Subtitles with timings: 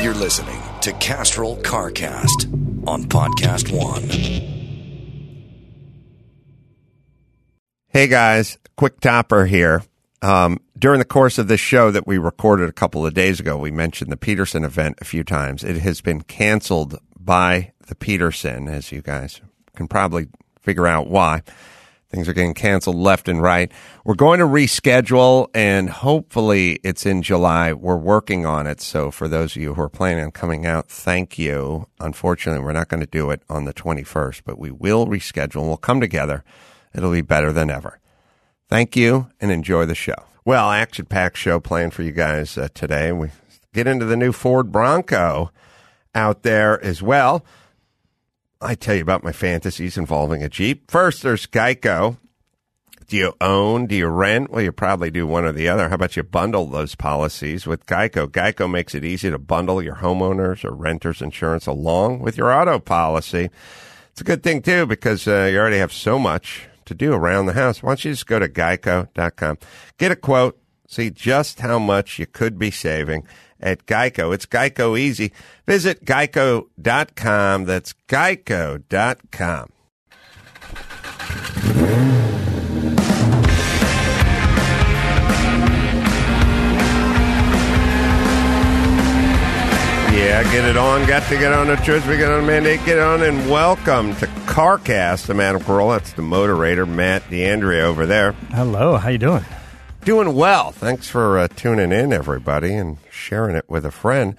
[0.00, 4.08] You're listening to Castrol CarCast on Podcast One.
[7.88, 9.82] Hey guys, quick topper here.
[10.22, 13.56] Um, during the course of this show that we recorded a couple of days ago,
[13.56, 15.64] we mentioned the Peterson event a few times.
[15.64, 19.40] It has been canceled by the Peterson, as you guys
[19.74, 20.28] can probably
[20.60, 21.42] figure out why.
[22.10, 23.70] Things are getting canceled left and right.
[24.02, 27.74] We're going to reschedule, and hopefully it's in July.
[27.74, 28.80] We're working on it.
[28.80, 31.86] So, for those of you who are planning on coming out, thank you.
[32.00, 35.56] Unfortunately, we're not going to do it on the 21st, but we will reschedule.
[35.56, 36.44] And we'll come together.
[36.94, 38.00] It'll be better than ever.
[38.68, 40.24] Thank you, and enjoy the show.
[40.46, 43.12] Well, action packed show planned for you guys uh, today.
[43.12, 43.28] We
[43.74, 45.50] get into the new Ford Bronco
[46.14, 47.44] out there as well.
[48.60, 50.90] I tell you about my fantasies involving a Jeep.
[50.90, 52.18] First, there's Geico.
[53.06, 53.86] Do you own?
[53.86, 54.50] Do you rent?
[54.50, 55.88] Well, you probably do one or the other.
[55.88, 58.26] How about you bundle those policies with Geico?
[58.26, 62.80] Geico makes it easy to bundle your homeowners or renters insurance along with your auto
[62.80, 63.48] policy.
[64.10, 67.46] It's a good thing too because uh, you already have so much to do around
[67.46, 67.82] the house.
[67.82, 69.58] Why don't you just go to geico.com,
[69.98, 73.24] get a quote, see just how much you could be saving
[73.60, 74.34] at Geico.
[74.34, 75.32] It's Geico Easy.
[75.66, 77.64] Visit geico.com.
[77.64, 79.72] That's geico.com.
[90.18, 91.06] Yeah, get it on.
[91.06, 92.04] Got to get on the church.
[92.06, 92.84] We got on mandate.
[92.84, 95.30] Get on and welcome to CarCast.
[95.30, 95.98] I'm Adam Carolla.
[95.98, 98.32] That's the moderator, Matt D'Andria over there.
[98.50, 99.44] Hello, how you doing?
[100.04, 100.72] Doing well.
[100.72, 104.36] Thanks for uh, tuning in, everybody, and sharing it with a friend.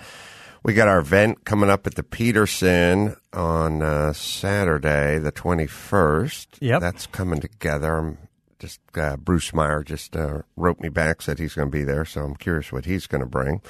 [0.63, 6.47] We got our event coming up at the Peterson on uh, Saturday, the 21st.
[6.59, 6.81] Yep.
[6.81, 7.97] That's coming together.
[7.97, 8.17] I'm
[8.57, 12.03] just uh, Bruce Meyer just uh, wrote me back, said he's going to be there,
[12.03, 13.61] so I'm curious what he's going to bring.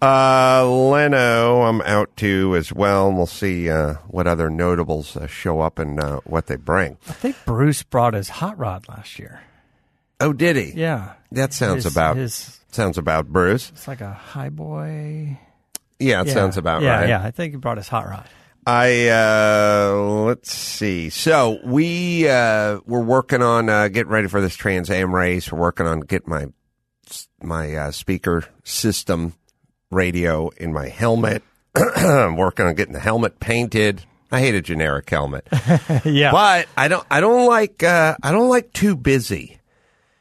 [0.00, 5.26] Uh, Leno, I'm out to as well, and we'll see uh, what other notables uh,
[5.26, 6.96] show up and uh, what they bring.
[7.08, 9.42] I think Bruce brought his hot rod last year.
[10.20, 10.72] Oh, did he?
[10.74, 12.58] Yeah, That sounds His- about his.
[12.72, 13.70] sounds about Bruce.
[13.70, 15.38] It's like a high boy.
[16.00, 16.32] Yeah, it Yeah.
[16.34, 17.08] sounds about yeah, right.
[17.08, 18.28] Yeah, I think he brought his hot rod.
[18.66, 19.92] I uh
[20.26, 21.08] let's see.
[21.10, 25.50] So we uh we're working on uh getting ready for this Trans Am race.
[25.50, 26.46] We're working on getting my
[27.42, 29.34] my uh, speaker system
[29.90, 31.42] radio in my helmet.
[31.74, 34.02] I'm working on getting the helmet painted.
[34.30, 35.46] I hate a generic helmet.
[36.04, 36.32] yeah.
[36.32, 39.57] But I don't I don't like uh I don't like too busy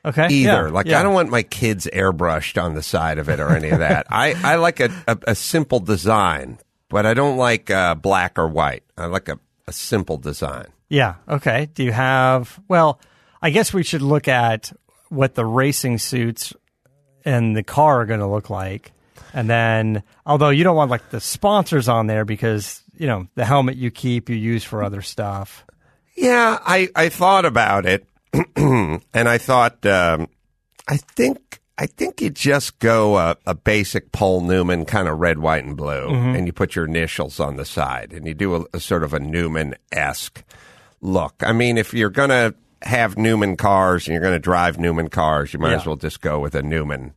[0.06, 0.28] Okay.
[0.30, 0.68] either.
[0.68, 1.00] Yeah, like yeah.
[1.00, 4.08] I don't want my kids airbrushed on the side of it or any of that.
[4.10, 6.60] I, I like a, a, a simple design,
[6.90, 8.84] but I don't like uh, black or white.
[8.98, 10.68] I like a, a simple design.
[10.90, 11.16] Yeah.
[11.28, 11.68] Okay.
[11.74, 12.60] Do you have?
[12.68, 13.00] Well,
[13.42, 14.72] I guess we should look at
[15.10, 16.54] what the racing suits
[17.26, 18.94] and the car are going to look like,
[19.34, 23.44] and then although you don't want like the sponsors on there because you know the
[23.46, 25.66] helmet you keep you use for other stuff.
[26.16, 28.08] Yeah, I, I thought about it,
[28.56, 30.28] and I thought um,
[30.88, 35.40] I think I think you just go a, a basic Paul Newman kind of red,
[35.40, 38.66] white, and blue, and you put your initials on the side, and you do a,
[38.74, 40.44] a sort of a Newman esque
[41.02, 41.36] look.
[41.42, 45.60] I mean, if you're gonna have Newman cars and you're gonna drive Newman cars, you
[45.60, 45.78] might Yeah.
[45.78, 47.14] as well just go with a Newman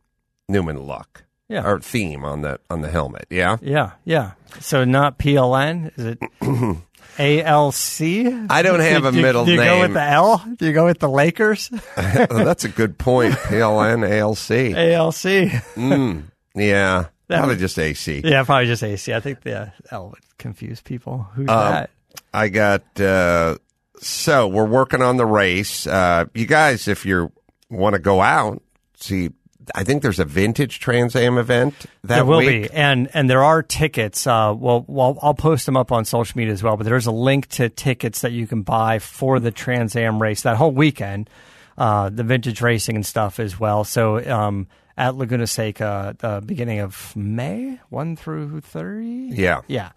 [0.47, 1.23] Newman look.
[1.49, 1.67] Yeah.
[1.67, 3.57] Or theme on the on the helmet, yeah.
[3.61, 3.91] Yeah.
[4.05, 4.31] Yeah.
[4.61, 5.91] So not PLN.
[5.99, 6.19] Is it
[7.19, 8.01] ALC?
[8.49, 10.45] I don't have a do, middle do you go with the L?
[10.57, 11.69] Do you go with the Lakers?
[11.95, 13.33] That's a good point.
[13.35, 14.75] PLN, ALC.
[14.75, 15.63] ALC.
[15.75, 16.23] Mm,
[16.55, 18.21] yeah, That probably would- just AC.
[18.23, 19.13] Yeah, probably just AC.
[19.13, 21.27] I think the L would confuse people.
[21.35, 21.89] Who's Um, that?
[22.33, 23.57] I got uh,
[23.99, 25.85] so we're working on the race.
[25.87, 27.31] Uh, you guys, if you
[27.69, 28.61] want to go out,
[28.97, 29.29] see,
[29.75, 32.63] I think there's a vintage Trans Am event that There will week.
[32.63, 34.25] be, and and there are tickets.
[34.25, 36.77] Uh, well, well, I'll post them up on social media as well.
[36.77, 40.41] But there's a link to tickets that you can buy for the Trans Am race
[40.43, 41.29] that whole weekend,
[41.77, 43.83] uh, the vintage racing and stuff as well.
[43.83, 44.67] So um,
[44.97, 49.29] at Laguna Seca, the beginning of May, one through thirty.
[49.33, 49.61] Yeah.
[49.67, 49.91] yeah.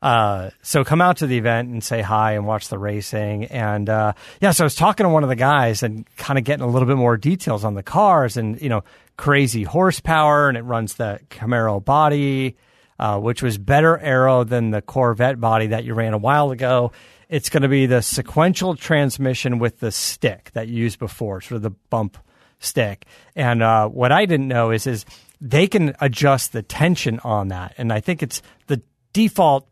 [0.00, 3.44] Uh, so come out to the event and say hi and watch the racing.
[3.44, 6.44] And uh, yeah, so I was talking to one of the guys and kind of
[6.44, 8.82] getting a little bit more details on the cars and you know
[9.16, 12.56] crazy horsepower and it runs the Camaro body,
[12.98, 16.92] uh, which was better aero than the Corvette body that you ran a while ago.
[17.28, 21.56] It's going to be the sequential transmission with the stick that you used before, sort
[21.56, 22.18] of the bump
[22.58, 23.06] stick.
[23.34, 25.04] And uh, what I didn't know is is
[25.40, 28.82] they can adjust the tension on that, and I think it's the
[29.12, 29.68] default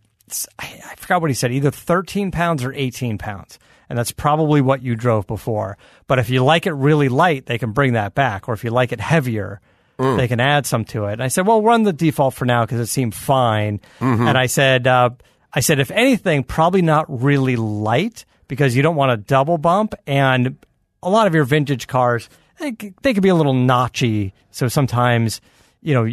[0.59, 3.59] I, I forgot what he said, either 13 pounds or 18 pounds.
[3.91, 5.77] And that's probably what you drove before.
[6.07, 8.49] But if you like it really light, they can bring that back.
[8.49, 9.61] Or if you like it heavier,
[9.99, 10.17] mm.
[10.17, 11.15] they can add some to it.
[11.15, 13.81] And I said, well, run the default for now because it seemed fine.
[13.99, 14.29] Mm-hmm.
[14.29, 15.11] And I said, uh,
[15.53, 19.95] I said, if anything, probably not really light because you don't want a double bump.
[20.07, 20.57] And
[21.03, 22.29] a lot of your vintage cars,
[22.61, 24.33] they, they could be a little notchy.
[24.53, 25.41] So sometimes,
[25.83, 26.09] you know,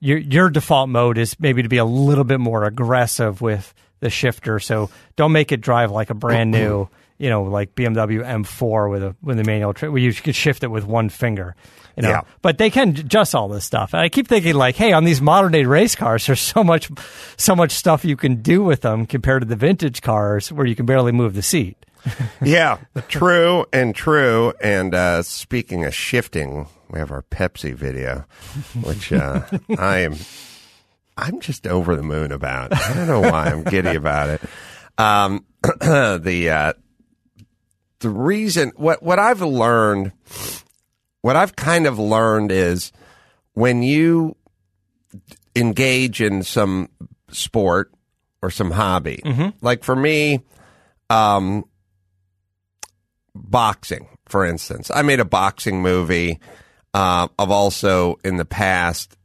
[0.00, 4.10] your your default mode is maybe to be a little bit more aggressive with the
[4.10, 4.58] shifter.
[4.60, 9.02] So don't make it drive like a brand new, you know, like BMW M4 with
[9.02, 11.54] a with a manual tri- where you can shift it with one finger.
[11.96, 12.20] You know, yeah.
[12.42, 13.92] but they can adjust all this stuff.
[13.92, 16.88] And I keep thinking like, hey, on these modern day race cars, there's so much,
[17.36, 20.76] so much stuff you can do with them compared to the vintage cars where you
[20.76, 21.76] can barely move the seat.
[22.42, 22.78] yeah,
[23.08, 24.52] true and true.
[24.60, 28.24] And uh, speaking of shifting, we have our Pepsi video,
[28.82, 29.42] which uh,
[29.78, 30.16] I am.
[31.18, 32.72] I'm just over the moon about.
[32.72, 34.40] I don't know why I'm giddy about it.
[34.96, 36.72] Um, the uh,
[38.00, 40.12] the reason what what I've learned,
[41.20, 42.92] what I've kind of learned is
[43.54, 44.36] when you
[45.56, 46.88] engage in some
[47.30, 47.92] sport
[48.40, 49.48] or some hobby, mm-hmm.
[49.60, 50.44] like for me,
[51.10, 51.64] um,
[53.34, 54.90] boxing, for instance.
[54.94, 56.38] I made a boxing movie
[56.94, 59.16] uh, I've also in the past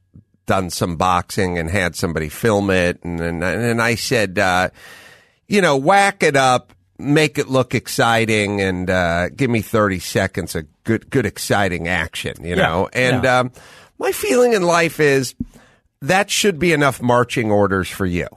[0.45, 4.69] done some boxing and had somebody film it, and and, and I said, uh,
[5.48, 10.56] you know, whack it up, make it look exciting, and uh, give me thirty seconds
[10.56, 12.44] of good, good, exciting action.
[12.44, 13.40] You know, yeah, and yeah.
[13.40, 13.51] Um,
[14.00, 15.36] my feeling in life is
[16.01, 18.28] that should be enough marching orders for you.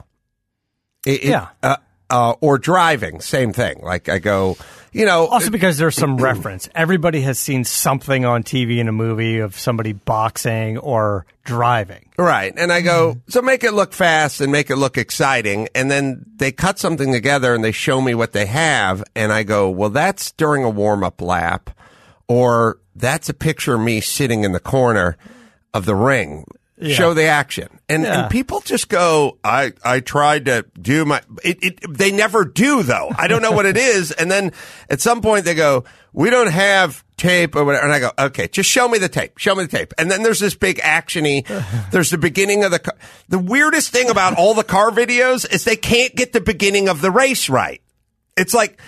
[1.04, 1.48] It, yeah.
[1.62, 1.76] It, uh,
[2.10, 3.80] uh, or driving, same thing.
[3.82, 4.56] Like I go,
[4.92, 5.26] you know.
[5.26, 6.68] Also because there's some reference.
[6.74, 12.08] Everybody has seen something on TV in a movie of somebody boxing or driving.
[12.18, 12.52] Right.
[12.56, 15.68] And I go, so make it look fast and make it look exciting.
[15.74, 19.02] And then they cut something together and they show me what they have.
[19.14, 21.70] And I go, well, that's during a warm up lap
[22.28, 25.16] or that's a picture of me sitting in the corner
[25.74, 26.44] of the ring
[26.78, 26.94] yeah.
[26.94, 27.75] show the action.
[27.88, 28.22] And, yeah.
[28.22, 32.82] and people just go, I, I tried to do my, it, it, they never do
[32.82, 33.10] though.
[33.16, 34.10] I don't know what it is.
[34.10, 34.52] And then
[34.90, 37.84] at some point they go, we don't have tape or whatever.
[37.84, 39.38] And I go, okay, just show me the tape.
[39.38, 39.94] Show me the tape.
[39.98, 41.46] And then there's this big actiony.
[41.90, 42.96] There's the beginning of the car.
[43.28, 47.00] The weirdest thing about all the car videos is they can't get the beginning of
[47.00, 47.80] the race right.
[48.36, 48.80] It's like,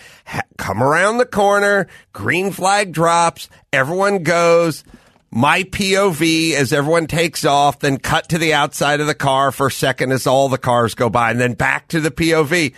[0.59, 4.85] come around the corner, green flag drops, everyone goes,
[5.31, 9.67] my POV as everyone takes off, then cut to the outside of the car for
[9.67, 12.75] a second as all the cars go by, and then back to the POV.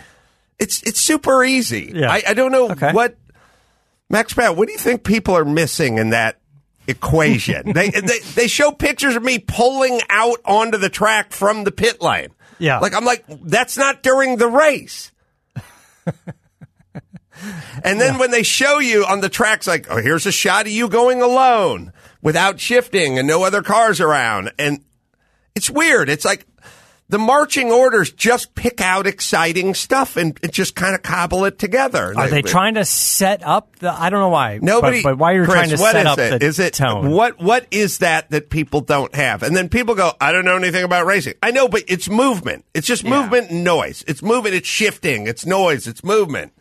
[0.59, 1.91] It's it's super easy.
[1.95, 2.11] Yeah.
[2.11, 2.91] I, I don't know okay.
[2.91, 3.17] what
[4.09, 4.55] Max Pat.
[4.55, 6.39] What do you think people are missing in that
[6.87, 7.71] equation?
[7.73, 12.01] they, they they show pictures of me pulling out onto the track from the pit
[12.01, 12.29] lane.
[12.59, 15.11] Yeah, like I'm like that's not during the race.
[17.83, 18.19] and then yeah.
[18.19, 21.21] when they show you on the tracks, like, oh, here's a shot of you going
[21.21, 24.51] alone without shifting and no other cars around.
[24.57, 24.83] And
[25.55, 26.09] it's weird.
[26.09, 26.45] It's like
[27.11, 31.59] the marching orders just pick out exciting stuff and, and just kind of cobble it
[31.59, 32.13] together.
[32.15, 33.91] Are they, they, trying to set up the?
[33.91, 34.59] I don't know why.
[34.61, 35.03] Nobody.
[35.03, 36.39] But, but why you're Chris, trying to set up it?
[36.39, 37.11] the is it, tone?
[37.11, 39.43] What What is that that people don't have?
[39.43, 41.33] And then people go, I don't know anything about racing.
[41.43, 42.63] I know, but it's movement.
[42.73, 43.21] It's just yeah.
[43.21, 44.05] movement and noise.
[44.07, 44.55] It's movement.
[44.55, 45.27] It's shifting.
[45.27, 45.87] It's noise.
[45.87, 46.53] It's movement.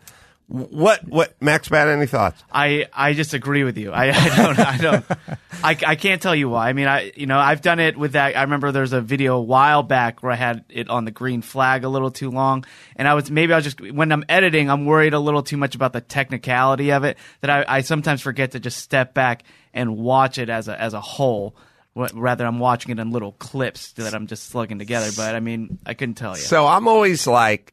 [0.50, 2.42] What what Max Bad any thoughts?
[2.50, 3.92] I I just agree with you.
[3.92, 5.04] I, I don't I don't
[5.62, 6.68] I, I can't tell you why.
[6.68, 8.36] I mean I you know I've done it with that.
[8.36, 11.40] I remember there's a video a while back where I had it on the green
[11.40, 12.64] flag a little too long,
[12.96, 15.56] and I was maybe I was just when I'm editing I'm worried a little too
[15.56, 19.44] much about the technicality of it that I, I sometimes forget to just step back
[19.72, 21.54] and watch it as a as a whole
[21.94, 25.10] rather I'm watching it in little clips that I'm just slugging together.
[25.16, 26.42] But I mean, I couldn't tell you.
[26.42, 27.72] So I'm always like,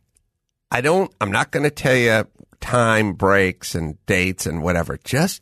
[0.71, 1.11] I don't.
[1.19, 2.27] I'm not going to tell you
[2.59, 4.97] time breaks and dates and whatever.
[5.03, 5.41] Just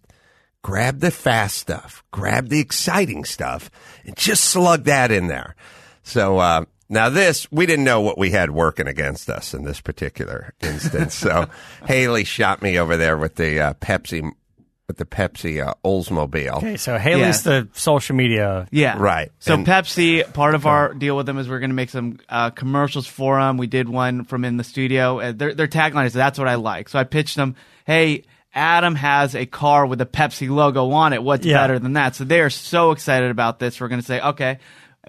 [0.62, 3.70] grab the fast stuff, grab the exciting stuff,
[4.06, 5.56] and just slug that in there.
[6.04, 9.82] So, uh, now this, we didn't know what we had working against us in this
[9.82, 11.16] particular instance.
[11.16, 11.48] so
[11.88, 14.32] Haley shot me over there with the uh, Pepsi
[14.88, 16.58] with the Pepsi uh, Oldsmobile.
[16.58, 18.68] Okay, so Haley's the social media.
[18.72, 18.98] Yeah.
[19.00, 19.32] Right.
[19.40, 22.20] So And- Pepsi, part of our deal with them is we're going to make some
[22.30, 23.58] uh, commercials for them.
[23.58, 25.20] We did one from in the studio.
[25.20, 28.96] Uh, their, their tagline is "That's what I like." So I pitched them, "Hey, Adam
[28.96, 31.24] has a car with a Pepsi logo on it.
[31.24, 31.58] What's Yeah.
[31.62, 33.82] better than that?" So they are so excited about this.
[33.82, 34.60] We're going to say, "Okay,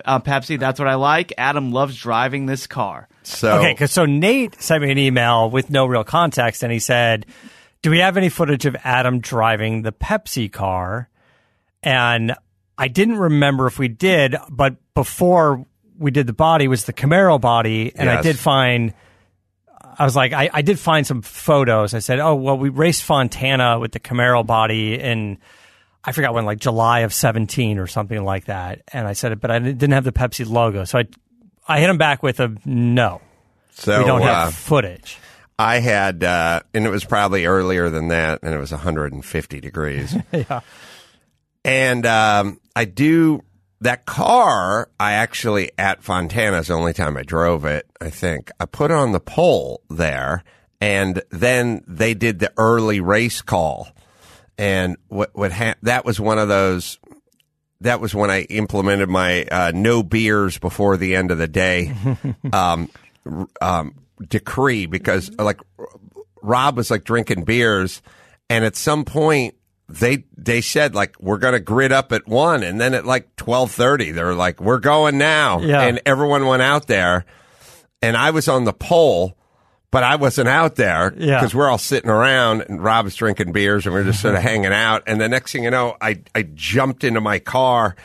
[0.07, 1.35] uh, Pepsi, that's what I like.
[1.37, 5.69] Adam loves driving this car." So Okay, because so Nate sent me an email with
[5.69, 7.27] no real context, and he said,
[7.83, 11.09] "Do we have any footage of Adam driving the Pepsi car?"
[11.83, 12.35] And
[12.79, 15.65] I didn't remember if we did, but before
[15.99, 18.95] we did the body was the Camaro body, and I did find.
[19.99, 21.95] I was like, I, I did find some photos.
[21.95, 25.39] I said, oh well, we raced Fontana with the Camaro body in.
[26.05, 28.83] I forgot when, like July of 17 or something like that.
[28.93, 30.85] And I said, it, but I didn't have the Pepsi logo.
[30.85, 31.05] So I,
[31.67, 33.21] I hit him back with a no.
[33.73, 35.19] so We don't uh, have footage.
[35.59, 40.15] I had, uh, and it was probably earlier than that, and it was 150 degrees.
[40.33, 40.61] Yeah.
[41.65, 43.43] And um, I do
[43.81, 44.89] that car.
[45.01, 47.87] I actually at Fontana's the only time I drove it.
[48.01, 50.45] I think I put on the pole there,
[50.81, 53.89] and then they did the early race call.
[54.57, 57.01] And what what ha- that was one of those.
[57.81, 61.93] That was when I implemented my uh, no beers before the end of the day
[62.53, 62.89] um,
[63.61, 63.95] um,
[64.29, 65.43] decree because mm-hmm.
[65.43, 65.61] like
[66.43, 68.03] Rob was like drinking beers,
[68.49, 69.55] and at some point
[69.89, 73.71] they they said like we're gonna grid up at one, and then at like twelve
[73.71, 75.83] thirty they were like we're going now, Yeah.
[75.83, 77.25] and everyone went out there,
[78.03, 79.37] and I was on the pole.
[79.93, 81.39] But I wasn't out there Yeah.
[81.39, 84.73] because we're all sitting around and Rob's drinking beers and we're just sort of hanging
[84.73, 85.05] out.
[85.07, 87.97] And the next thing you know, I, I jumped into my car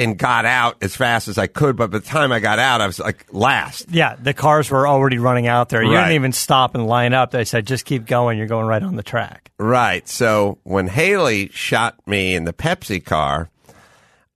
[0.00, 1.76] and got out as fast as I could.
[1.76, 3.90] But by the time I got out, I was like last.
[3.90, 5.82] Yeah, the cars were already running out there.
[5.82, 6.00] You Right.
[6.04, 7.30] didn't even stop and line up.
[7.30, 8.38] They said, just keep going.
[8.38, 9.50] You're going right on the track.
[9.58, 10.08] Right.
[10.08, 13.50] So when Haley shot me in the Pepsi car,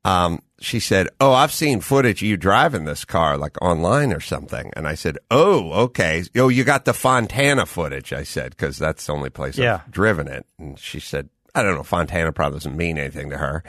[0.04, 4.20] um, she said, "Oh, I've seen footage of you driving this car, like online or
[4.20, 6.24] something." And I said, "Oh, okay.
[6.36, 9.80] Oh, you got the Fontana footage?" I said, because that's the only place Yeah.
[9.84, 10.46] I've driven it.
[10.58, 11.82] And she said, "I don't know.
[11.82, 13.62] Fontana probably doesn't mean anything to her."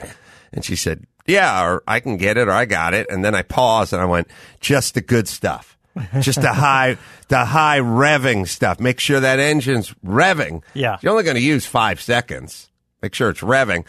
[0.52, 3.34] And she said, "Yeah, or I can get it, or I got it." And then
[3.34, 4.28] I paused and I went,
[4.60, 5.72] "Just the good stuff."
[6.20, 8.78] Just the high, the high revving stuff.
[8.80, 10.62] Make sure that engine's revving.
[10.74, 10.98] Yeah.
[11.00, 12.68] You're only going to use five seconds.
[13.00, 13.86] Make sure it's revving.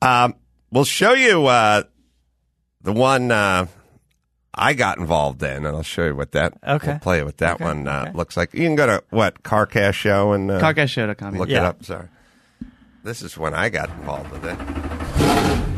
[0.00, 0.36] Um,
[0.70, 1.82] we'll show you uh,
[2.82, 3.66] the one uh,
[4.54, 6.54] I got involved in, and I'll show you what that.
[6.64, 6.92] Okay.
[6.92, 8.16] We'll play with that Okay, one uh, okay.
[8.16, 8.54] looks like.
[8.54, 11.36] You can go to what CarCast Show and uh, CarCastShow.com.
[11.36, 11.84] look it up.
[11.84, 12.06] Sorry,
[13.02, 15.69] this is when I got involved with it.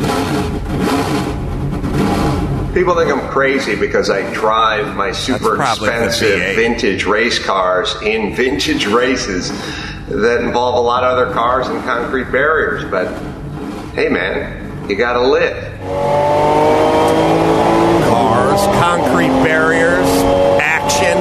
[2.74, 8.86] People think I'm crazy because I drive my super expensive vintage race cars in vintage
[8.86, 9.50] races
[10.08, 12.90] that involve a lot of other cars and concrete barriers.
[12.90, 13.08] But
[13.92, 15.78] hey, man, you got to live.
[18.08, 20.06] Cars, concrete barriers,
[20.62, 21.18] action.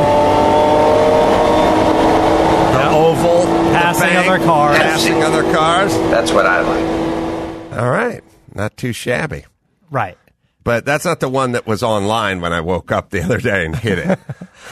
[2.78, 4.78] The oval, the Passing bank, other cars.
[4.78, 5.94] passing other cars.
[6.10, 7.78] That's what I like.
[7.78, 8.24] All right,
[8.56, 9.46] not too shabby.
[9.90, 10.18] Right.
[10.64, 13.66] But that's not the one that was online when I woke up the other day
[13.66, 14.20] and hit it.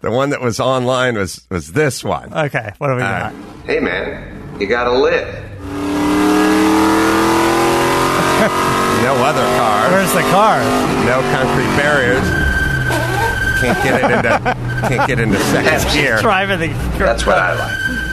[0.00, 2.32] the one that was online was was this one.
[2.32, 2.72] Okay.
[2.78, 3.32] What do we got?
[3.64, 5.46] Hey, man, you got to live.
[9.02, 10.60] No other cars, Where's the car?
[11.06, 12.22] no concrete barriers.
[13.60, 14.56] Can't get it into
[14.88, 16.18] can't get into second gear.
[16.20, 16.68] Driving the.
[16.98, 18.09] That's what I like.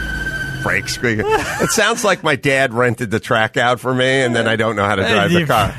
[0.63, 1.19] Brake squeak.
[1.21, 4.75] It sounds like my dad rented the track out for me, and then I don't
[4.75, 5.75] know how to drive the car.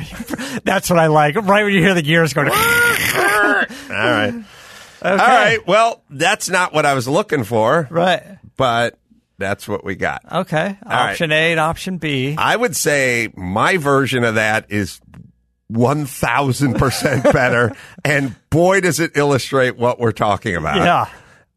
[0.65, 1.37] That's what I like.
[1.37, 2.49] Right when you hear the gears going.
[2.53, 4.35] All right.
[5.03, 5.59] All right.
[5.67, 8.23] Well, that's not what I was looking for, Right.
[8.57, 8.99] but
[9.39, 10.23] that's what we got.
[10.31, 10.77] Okay.
[10.85, 11.11] right.
[11.11, 12.35] Option A and option B.
[12.37, 15.01] I would say my version of that is
[15.73, 17.73] 1000% better.
[18.05, 20.77] and boy, does it illustrate what we're talking about.
[20.79, 21.09] Yeah.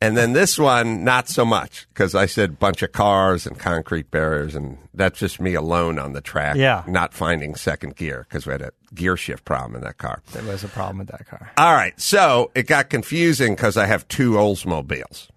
[0.01, 4.09] And then this one, not so much, because I said bunch of cars and concrete
[4.09, 6.55] barriers, and that's just me alone on the track.
[6.55, 6.83] Yeah.
[6.87, 10.23] Not finding second gear, because we had a gear shift problem in that car.
[10.31, 11.51] There was a problem with that car.
[11.55, 11.97] All right.
[12.01, 15.27] So it got confusing because I have two Oldsmobiles.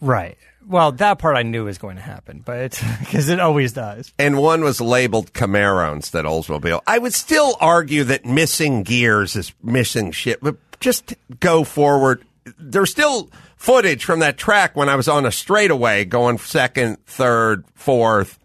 [0.00, 0.38] Right.
[0.66, 4.12] Well, that part I knew was going to happen, but because it always does.
[4.18, 6.80] and one was labeled Camaro instead of Oldsmobile.
[6.86, 12.24] I would still argue that missing gears is missing shit, but just go forward.
[12.58, 17.64] There's still footage from that track when I was on a straightaway going second, third,
[17.74, 18.38] fourth.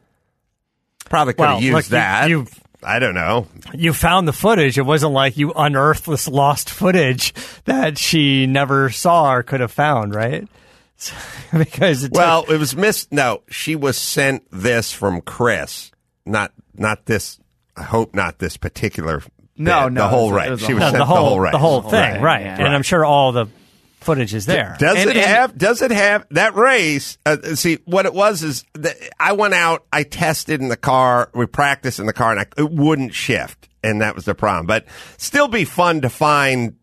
[1.10, 2.30] Probably could have Well, used look, you- that.
[2.30, 2.48] you-
[2.84, 3.48] I don't know.
[3.74, 4.77] You found the footage.
[4.77, 7.34] It wasn't like you unearthed this lost footage
[7.66, 10.48] that she never saw or could have found, right?
[11.58, 13.12] because it took- Well, it was missed.
[13.12, 15.92] No, she was sent this from Chris,
[16.25, 17.39] not not this.
[17.75, 19.22] I hope not this particular.
[19.58, 20.48] No, bit, no, the whole it was- race.
[20.48, 21.51] it was she the was whole- the whole race.
[21.51, 22.42] the whole thing, Right, right?
[22.42, 22.56] yeah.
[22.66, 23.48] And I'm sure all the
[24.00, 24.75] footage is there.
[24.80, 25.58] Does And- it and- have?
[25.58, 27.18] Does it have that race?
[27.25, 31.30] Uh, see, what it was is that I went out, I tested in the car,
[31.34, 34.66] we practiced in the car, and I, it wouldn't shift, and that was the problem.
[34.66, 34.86] But
[35.18, 36.75] still, be fun to find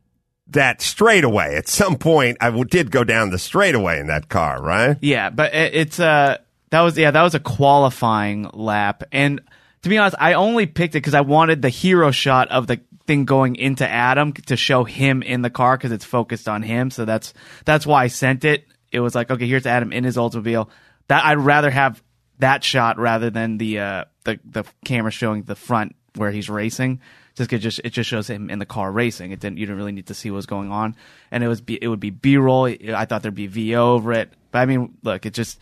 [0.49, 1.57] that straightaway.
[1.57, 4.97] At some point, I w- did go down the straightaway in that car, right?
[5.01, 6.37] Yeah, but it, it's uh
[6.71, 9.41] that was yeah that was a qualifying lap, and
[9.83, 12.81] to be honest, I only picked it because I wanted the hero shot of the
[13.07, 16.91] thing going into Adam to show him in the car because it's focused on him.
[16.91, 17.35] So that's
[17.65, 18.67] that's why I sent it.
[18.93, 20.69] It was like okay, here's Adam in his Oldsmobile.
[21.09, 22.03] That I'd rather have
[22.39, 27.01] that shot rather than the uh the the camera showing the front where he's racing.
[27.37, 29.33] Just 'cause it just it just shows him in the car racing.
[29.33, 30.95] It didn't you didn't really need to see what was going on,
[31.33, 32.67] and it was B, it would be B roll.
[32.67, 35.61] I thought there'd be VO over it, but I mean, look, it just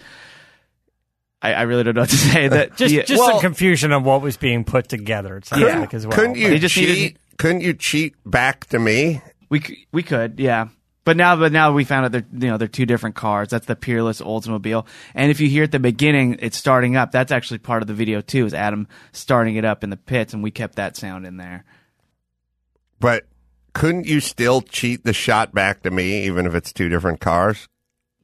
[1.40, 2.48] I, I really don't know what to say.
[2.48, 5.38] That just the- just well- some confusion of what was being put together.
[5.38, 5.80] It sounds Yeah.
[5.80, 6.16] like as well.
[6.16, 7.16] Couldn't you They just cheat?
[7.42, 9.20] Couldn't you cheat back to me?
[9.48, 10.68] we we could yeah.
[11.04, 13.48] But now, but now we found out they're you know they're two different cars.
[13.48, 17.32] That's the Peerless Oldsmobile, and if you hear at the beginning it's starting up, that's
[17.32, 18.46] actually part of the video too.
[18.46, 21.64] Is Adam starting it up in the pits, and we kept that sound in there.
[23.00, 23.26] But
[23.72, 27.66] couldn't you still cheat the shot back to me, even if it's two different cars?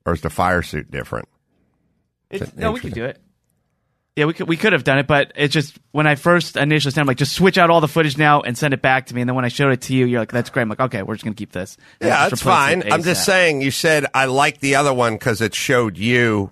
[0.06, 1.28] Or is the fire suit different?
[2.30, 3.20] It's, no, we could do it.
[4.18, 6.90] Yeah, we could we could have done it, but it's just when I first initially
[6.90, 9.14] sent, I'm like, just switch out all the footage now and send it back to
[9.14, 9.20] me.
[9.20, 10.62] And then when I showed it to you, you're like, that's great.
[10.62, 11.76] I'm like, okay, we're just gonna keep this.
[12.00, 12.82] And Yeah, that's fine.
[12.82, 13.60] it I'm just saying.
[13.62, 16.50] You said I like the other one because it showed you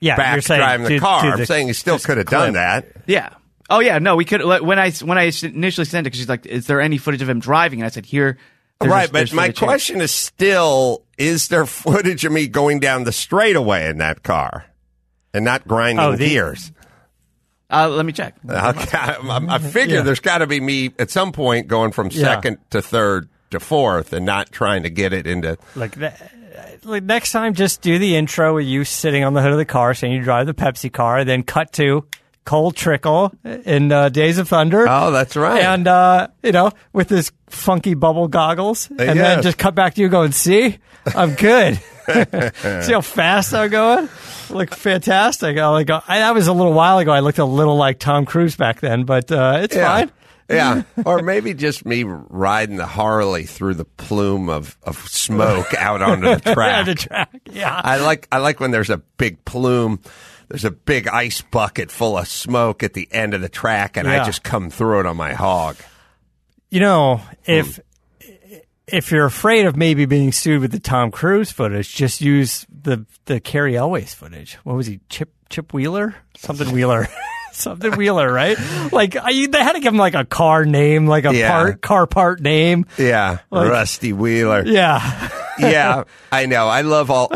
[0.00, 1.22] yeah, back you're saying driving the do- car.
[1.22, 2.86] do I'm saying you still could have done that.
[3.06, 3.34] Yeah.
[3.68, 3.98] Oh yeah.
[3.98, 4.42] No, we could.
[4.42, 7.28] When I when I initially sent it, because she's like, "Is there any footage of
[7.28, 8.38] him driving?" And I said, "Here."
[8.82, 13.12] right, a- but my question is still: Is there footage of me going down the
[13.12, 14.64] straightaway in that car
[15.34, 16.72] and not grinding Oh, the- gears?
[17.72, 18.34] Uh, let me check.
[18.48, 20.02] Okay, I, I figure Yeah.
[20.02, 22.22] there's got to be me at some point going from Yeah.
[22.34, 25.56] second to third to fourth and not trying to get it into.
[25.76, 26.32] Like, that,
[26.84, 29.64] like next time, just do the intro with you sitting on the hood of the
[29.64, 32.04] car, saying you drive the Pepsi car, and then cut to
[32.44, 34.86] Cole Trickle in uh, Days of Thunder.
[34.88, 35.62] Oh, that's right.
[35.62, 40.00] And uh, you know, with his funky bubble goggles, and then just cut back to
[40.00, 40.78] you going, "See,
[41.14, 41.78] I'm good.
[42.84, 44.08] See how fast I'm going.
[44.50, 45.58] Look fantastic.
[45.58, 45.90] I like.
[45.90, 47.12] I, that was a little while ago.
[47.12, 49.86] I looked a little like Tom Cruise back then, but uh, it's yeah.
[49.88, 50.10] fine.
[50.48, 56.02] Yeah, or maybe just me riding the Harley through the plume of, of smoke out
[56.02, 56.86] onto the Yeah, track.
[56.86, 57.40] the track.
[57.52, 57.80] Yeah.
[57.84, 60.00] I like I like when there's a big plume,
[60.48, 64.08] there's a big ice bucket full of smoke at the end of the track, and
[64.08, 65.76] I just come through it on my hog.
[66.68, 67.78] You know, if
[68.92, 73.06] if you're afraid of maybe being sued with the Tom Cruise footage, just use the
[73.26, 74.54] the Cary Elwes footage.
[74.64, 75.00] What was he?
[75.08, 76.14] Chip Chip Wheeler?
[76.36, 77.08] Something Wheeler.
[77.52, 78.56] Something Wheeler, right?
[78.92, 81.50] Like I, they had to give him like a car name, like a Yeah.
[81.50, 82.86] part car part name.
[82.96, 84.62] Yeah, Like- Rusty Wheeler.
[84.64, 85.28] Yeah,
[85.60, 86.66] yeah, I know.
[86.68, 87.30] I love all.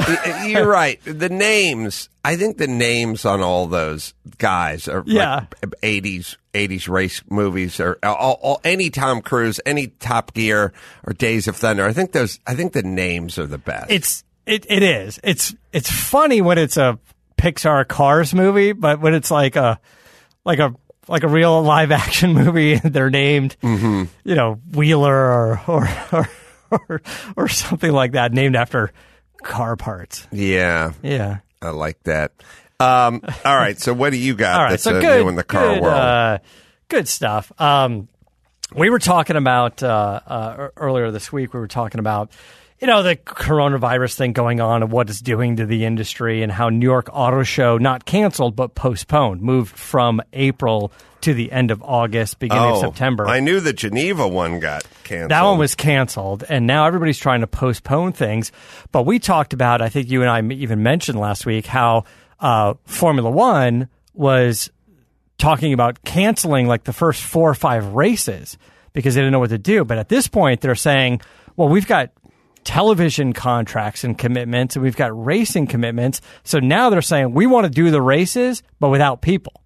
[0.46, 1.00] You're right.
[1.04, 2.08] The names.
[2.24, 5.46] I think the names on all those guys are Yeah.
[5.62, 10.72] like 80s 80s race movies or all, all, any Tom Cruise, any Top Gear
[11.06, 11.84] or Days of Thunder.
[11.86, 12.38] I think those.
[12.46, 13.90] I think the names are the best.
[13.90, 15.18] it's it it is.
[15.22, 16.98] It's it's funny when it's a
[17.36, 19.78] Pixar Cars movie, but when it's like a
[20.44, 20.74] like a
[21.08, 24.04] like a real live action movie, they're named, Mm-hmm.
[24.24, 26.28] you know, Wheeler or or, or
[26.88, 27.02] or
[27.36, 28.92] or something like that, named after
[29.42, 30.26] car parts.
[30.32, 31.38] yeah, Yeah.
[31.62, 32.32] I like that.
[32.80, 33.78] Um, all right.
[33.78, 34.54] So what do you got?
[34.56, 34.70] All right.
[34.70, 35.22] that's so uh, good.
[35.22, 35.94] new in the car good, world.
[35.94, 36.38] Uh,
[36.88, 37.52] good stuff.
[37.58, 38.08] Um,
[38.74, 41.54] we were talking about uh, uh, earlier this week.
[41.54, 42.32] We were talking about
[42.80, 46.50] you know the coronavirus thing going on and what it's doing to the industry and
[46.50, 51.70] how New York Auto Show not canceled but postponed, moved from April to the end
[51.70, 53.26] of August, beginning of September.
[53.26, 55.30] Oh, I knew the Geneva one got canceled.
[55.30, 58.52] That one was canceled, and now everybody's trying to postpone things.
[58.92, 62.04] But we talked about, I think you and I even mentioned last week, how
[62.40, 64.70] uh, Formula One was
[65.38, 68.58] talking about canceling like the first four or five races
[68.92, 69.84] because they didn't know what to do.
[69.84, 71.22] But at this point, they're saying,
[71.56, 72.10] well, we've got
[72.64, 76.20] television contracts and commitments, and we've got racing commitments.
[76.42, 79.62] So now they're saying we want to do the races, but without people.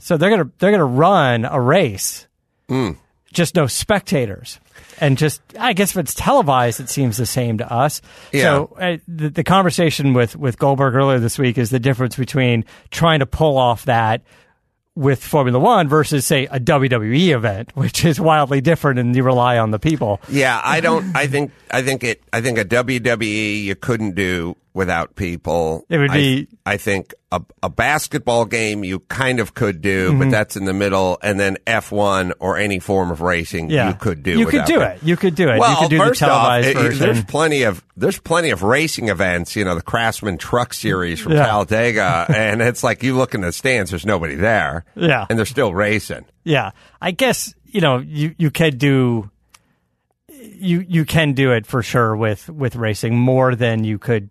[0.00, 2.26] So they're gonna they're gonna run a race
[3.36, 4.58] just no spectators.
[4.98, 8.00] And just, I guess if it's televised, it seems the same to us.
[8.32, 8.42] Yeah.
[8.42, 12.64] So uh, the, the conversation with, with Goldberg earlier this week is the difference between
[12.90, 14.22] trying to pull off that
[14.96, 19.58] with Formula One versus, say, a WWE event, which is wildly different and you rely
[19.58, 20.20] on the people.
[20.28, 21.14] Yeah, I don't.
[21.14, 21.52] I think.
[21.70, 22.22] I think it.
[22.32, 25.84] I think a WWE you couldn't do without people.
[25.88, 30.18] It would be- I, think a, a basketball game you kind of could do, Mm-hmm.
[30.18, 33.88] but that's in the middle, and then F one or any form of racing Yeah.
[33.88, 34.38] you could do.
[34.38, 34.82] You could do people.
[34.82, 35.02] it.
[35.02, 35.58] You could do it.
[35.58, 38.50] Well, you could do the first off, televised it- it- there's plenty of there's plenty
[38.50, 39.56] of racing events.
[39.56, 41.46] You know, the Craftsman Truck Series from Yeah.
[41.46, 44.84] Talladega, and it's like you look in the stands, there's nobody there.
[44.94, 45.24] Yeah.
[45.30, 46.26] and they're still racing.
[46.44, 49.30] Yeah, I guess you know you you could do
[50.28, 54.28] you you can do it for sure with with racing more than you could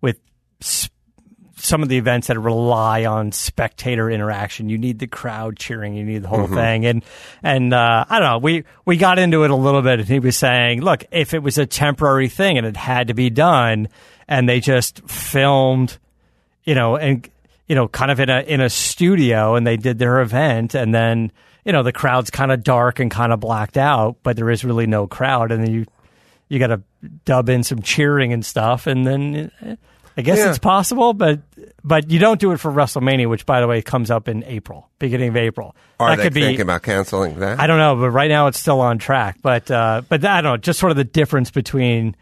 [0.00, 0.18] with
[0.62, 0.88] s-
[1.56, 4.68] some of the events that rely on spectator interaction.
[4.68, 5.94] You need the crowd cheering.
[5.94, 6.86] You need the whole thing.
[6.86, 7.04] And
[7.42, 8.38] and uh, I don't know.
[8.38, 11.42] We we got into it a little bit, and he was saying, look, if it
[11.42, 13.88] was a temporary thing and it had to be done,
[14.28, 15.98] and they just filmed
[16.64, 17.26] you know, and
[17.66, 20.94] you know, kind of in a in a studio, and they did their event, and
[20.94, 21.32] then
[21.64, 24.64] you know the crowd's kind of dark and kind of blacked out, but there is
[24.64, 25.86] really no crowd, and then you
[26.48, 26.80] you got to
[27.24, 29.50] dub in some cheering and stuff, and then
[30.16, 30.48] I guess Yeah.
[30.50, 31.40] it's possible, but
[31.84, 34.88] but you don't do it for WrestleMania, which by the way comes up in April,
[34.98, 35.76] beginning of April.
[36.00, 37.60] Are that they could be thinking about canceling that?
[37.60, 39.38] I don't know, but right now it's still on track.
[39.42, 42.16] But uh, but I don't know, just sort of the difference between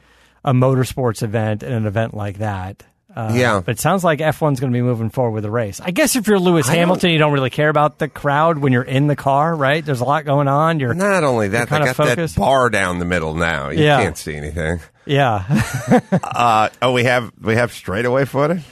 [0.44, 2.84] a motorsports event and an event like that.
[3.16, 3.62] Uh, Yeah.
[3.64, 5.80] but it sounds like F1's going to be moving forward with the race.
[5.80, 8.82] I guess if you're Lewis Hamilton, you don't really care about the crowd when you're
[8.82, 9.82] in the car, right?
[9.84, 10.80] There's a lot going on.
[10.80, 12.34] You're Not only that, they got focused.
[12.34, 13.70] that bar down the middle now.
[13.70, 14.02] You Yeah.
[14.02, 14.80] can't see anything.
[15.06, 15.44] yeah.
[16.22, 18.62] Uh, oh, we have we have straightaway footage.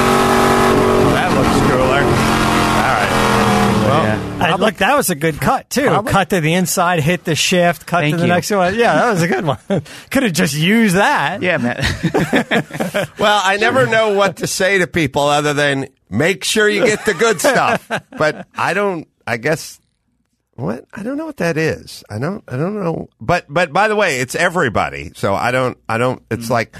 [0.00, 2.02] That looks cooler.
[2.80, 3.10] All right.
[3.86, 4.46] Well, Yeah.
[4.46, 5.86] I, look, that was a good cut too.
[5.86, 8.32] Probably- Cut to the inside, hit the shift, cut Thank to the you.
[8.32, 8.74] next one.
[8.74, 9.58] Yeah, that was a good one.
[10.10, 11.42] Could have just used that.
[11.42, 11.82] Yeah, man.
[13.18, 17.04] Well, I never know what to say to people other than make sure you get
[17.04, 17.86] the good stuff.
[18.16, 19.06] But I don't.
[19.26, 19.78] I guess
[20.54, 22.02] what I don't know what that is.
[22.10, 22.42] I don't.
[22.48, 23.08] I don't know.
[23.20, 25.12] But but by the way, it's everybody.
[25.14, 25.76] So I don't.
[25.88, 26.22] I don't.
[26.30, 26.50] It's Mm.
[26.50, 26.76] like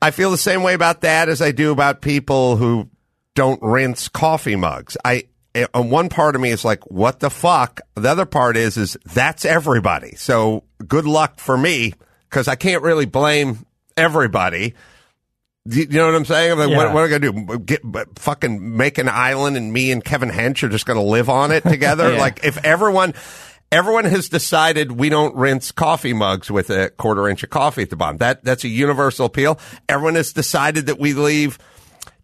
[0.00, 2.88] I feel the same way about that as I do about people who
[3.34, 4.96] don't rinse coffee mugs.
[5.04, 5.24] I.
[5.74, 7.80] On one part of me is like, what the fuck?
[7.94, 10.14] The other part is, is that's everybody.
[10.16, 11.94] So good luck for me
[12.28, 13.64] because I can't really blame
[13.96, 14.74] everybody.
[15.64, 16.52] You you know what I'm saying?
[16.52, 16.94] I'm like, what, Yeah.
[16.94, 17.58] what are I going to do?
[17.58, 21.02] Get, but fucking make an island and me and Kevin Hench are just going to
[21.04, 22.12] live on it together?
[22.12, 22.18] Yeah.
[22.20, 23.12] Like, if everyone,
[23.70, 27.90] everyone has decided we don't rinse coffee mugs with a quarter inch of coffee at
[27.90, 28.16] the bottom.
[28.18, 29.58] That, that's a universal appeal.
[29.88, 31.58] Everyone has decided that we leave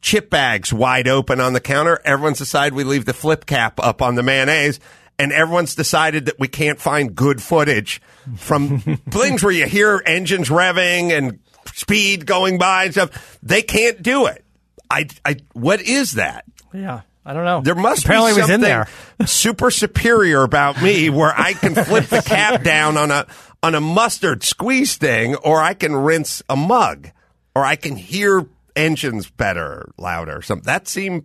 [0.04, 1.98] chip bags wide open on the counter.
[2.04, 4.78] Everyone's decided we leave the flip cap up on the mayonnaise.
[5.18, 8.02] And everyone's decided that we can't find good footage
[8.36, 11.38] from things where you hear engines revving and
[11.72, 13.38] speed going by and stuff.
[13.42, 14.44] They can't do it.
[14.90, 16.44] I, I, what is that?
[16.74, 17.62] Yeah, I don't know.
[17.62, 18.88] There must apparently be it was in there.
[19.26, 23.26] super superior about me where I can flip the cap down on a
[23.62, 27.08] on a mustard squeeze thing, or I can rinse a mug,
[27.54, 30.42] or I can hear engines better, louder.
[30.42, 31.24] Something that seemed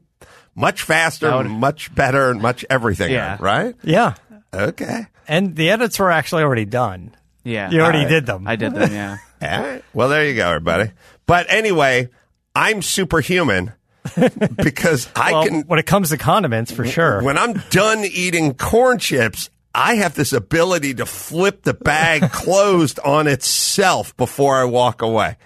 [0.55, 1.49] much faster, Louder.
[1.49, 3.11] much better, and much everything.
[3.11, 3.37] Yeah.
[3.39, 3.75] Right?
[3.83, 4.15] Yeah,
[4.53, 5.07] Okay.
[5.27, 7.15] and the edits were actually already done.
[7.43, 7.69] yeah.
[7.71, 8.09] You already All right.
[8.09, 8.47] did them.
[8.47, 9.17] I did them, yeah.
[9.41, 9.83] All right.
[9.93, 10.91] Well, there you go, everybody.
[11.25, 12.09] But anyway,
[12.55, 13.73] I'm superhuman
[14.61, 17.21] because I Well, can when it comes to condiments, for sure.
[17.23, 22.99] When I'm done eating corn chips, I have this ability to flip the bag closed
[22.99, 25.37] on itself before I walk away.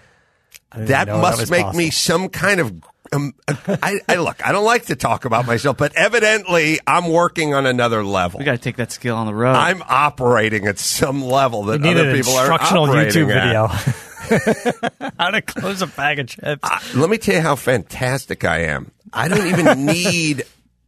[0.76, 1.78] That know that must make possible.
[1.78, 2.74] me some kind of.
[3.12, 3.36] Um,
[3.68, 4.46] I, I look.
[4.46, 8.40] I don't like to talk about myself, but evidently I'm working on another level.
[8.40, 9.54] We got to take that skill on the road.
[9.56, 13.44] I'm operating at some level that other an people are instructional operating YouTube at.
[13.44, 13.68] video.
[15.20, 16.60] How to close a bag of chips.
[16.64, 18.92] I- let me tell you how fantastic I am.
[19.12, 20.44] I don't even need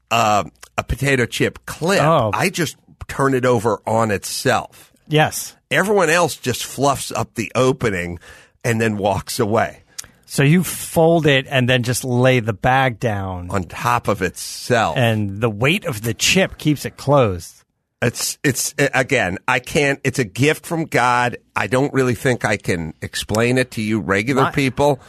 [0.09, 0.45] uh,
[0.77, 2.01] a potato chip clip.
[2.01, 2.31] Oh.
[2.33, 4.91] I just turn it over on itself.
[5.07, 5.55] yes.
[5.71, 8.19] Everyone else just fluffs up the opening
[8.65, 9.83] and then walks away
[10.25, 14.97] So you fold it and then just lay the bag down, on top of itself.
[14.97, 17.63] and the weight of the chip keeps it closed.
[18.01, 19.99] it's it's again, I can't.
[20.03, 21.37] It's a gift from God.
[21.55, 24.99] I don't really think I can explain it to you regular My- people.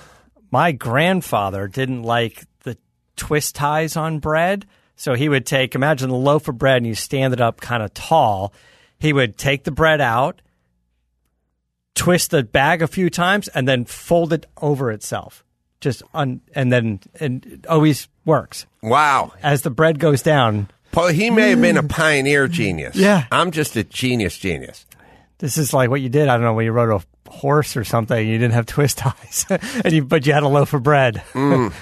[0.52, 2.78] My grandfather didn't like the
[3.16, 4.64] twist ties on bread.
[4.98, 7.82] So he would take, imagine the loaf of bread and you stand it up kind
[7.82, 8.54] of tall.
[8.98, 10.40] He would take the bread out,
[11.96, 15.42] twist the bag a few times, and then fold it over itself.
[15.80, 18.66] Just un, and then, and it always works.
[18.82, 19.32] Wow.
[19.42, 22.96] As the bread goes down, Paul, he may have been a pioneer genius.
[22.96, 23.26] Yeah.
[23.30, 24.85] I'm just a genius genius.
[25.38, 26.28] This is like what you did.
[26.28, 28.26] I don't know when you rode a horse or something.
[28.26, 31.22] You didn't have twist ties, and you, but you had a loaf of bread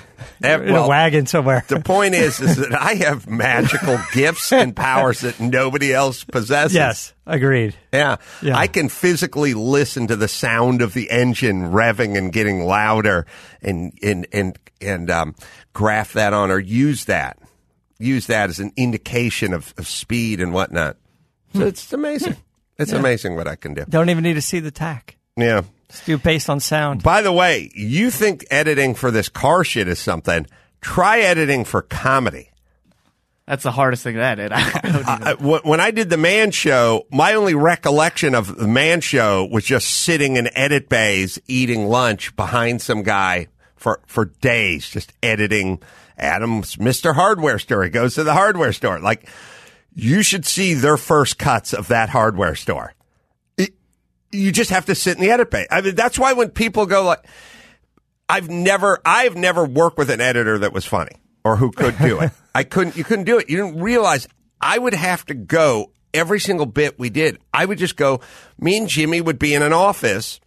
[0.43, 1.65] Eh, in well, a wagon somewhere.
[1.69, 6.75] The point is, is that I have magical gifts and powers that nobody else possesses.
[6.75, 7.75] yes, agreed.
[7.93, 8.17] Yeah.
[8.43, 8.57] Yeah.
[8.57, 13.27] I can physically listen to the sound of the engine revving and getting louder
[13.63, 15.35] and, and, and, and, um,
[15.73, 17.39] graph that on or use that,
[17.99, 20.97] use that as an indication of, of speed and whatnot.
[21.55, 22.37] So it's amazing.
[22.79, 23.85] It's amazing what I can do.
[23.89, 25.17] Don't even need to see the tack.
[25.37, 25.63] Yeah.
[25.89, 27.03] Just do based on sound.
[27.03, 30.47] By the way, you think editing for this car shit is something.
[30.81, 32.51] Try editing for comedy.
[33.47, 34.53] That's the hardest thing to edit.
[34.55, 39.01] I don't I- when I did the Man Show, my only recollection of the Man
[39.03, 44.89] Show was just sitting in edit bays eating lunch behind some guy for for days,
[44.89, 45.81] just editing
[46.17, 47.15] Adam's Mr.
[47.15, 47.85] Hardware store.
[47.85, 48.99] He goes to the hardware store.
[48.99, 49.29] Like
[49.95, 52.95] you should see their first cuts of that hardware store.
[53.57, 53.75] It-
[54.33, 55.67] you just have to sit in the edit bay.
[55.71, 57.25] I mean, that's why when people go like,
[58.29, 61.13] I've never, I've never worked with an editor that was funny
[61.45, 62.33] or who could do it.
[62.55, 63.49] I couldn't, you couldn't do it.
[63.51, 64.27] You didn't realize
[64.61, 67.39] I would have to go every single bit we did.
[67.53, 68.21] I would just go,
[68.59, 70.41] me and Jimmy would be in an office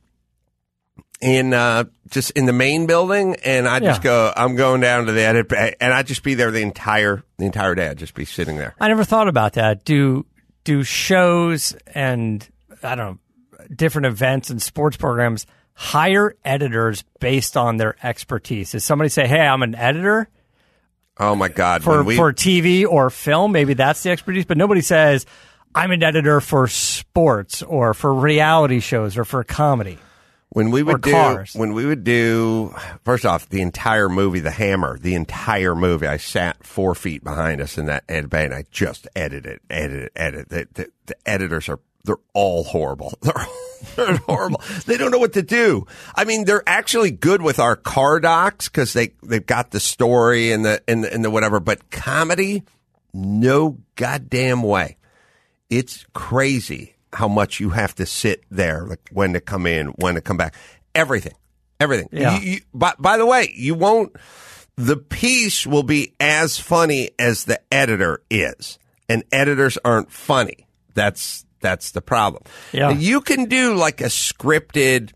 [1.19, 4.03] in, uh, just in the main building and I'd just Yeah.
[4.03, 7.45] go, I'm going down to the edit and I'd just be there the entire, the
[7.45, 7.89] entire day.
[7.89, 8.75] I'd just be sitting there.
[8.80, 9.84] I never thought about that.
[9.86, 10.25] Do
[10.63, 12.47] do shows and
[12.84, 13.17] I don't know
[13.75, 18.71] different events and sports programs hire editors based on their expertise?
[18.73, 20.27] Does somebody say, "Hey, I'm an editor
[21.19, 21.84] Oh my God.
[21.84, 23.51] for we, for TV or film"?
[23.53, 25.25] Maybe that's the expertise, but nobody says,
[25.73, 29.97] "I'm an editor for sports or for reality shows or for comedy."
[30.49, 31.53] When we would do, cars.
[31.53, 36.17] when we would do, first off, the entire movie, The Hammer, the entire movie, I
[36.17, 40.49] sat four feet behind us in that ed bay and I just edited, edited, edited.
[40.49, 43.13] The, the, the editors are, they're all horrible.
[43.21, 43.45] They're,
[43.95, 44.62] they're horrible.
[44.86, 45.86] They don't know what to do.
[46.15, 50.51] I mean, they're actually good with our car docs because they, they've got the story
[50.51, 52.63] and the, and the, and the whatever, but comedy,
[53.13, 54.97] no goddamn way
[55.69, 60.15] it's crazy how much you have to sit there, like when to come in, when
[60.15, 60.55] to come back,
[60.93, 61.35] everything,
[61.79, 62.09] everything.
[62.11, 62.39] Yeah.
[62.39, 64.15] You, you, by, by the way, you won't.
[64.75, 68.77] The piece will be as funny as the editor is,
[69.09, 70.67] and editors aren't funny.
[70.93, 72.43] That's that's the problem.
[72.71, 72.91] Yeah.
[72.91, 75.11] You can do like a scripted